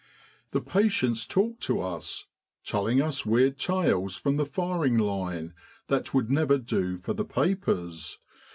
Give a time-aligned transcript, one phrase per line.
[0.49, 2.25] The patients talk to us,
[2.65, 5.53] telling us weird tales from the firing line
[5.89, 8.17] that would never do for the papers.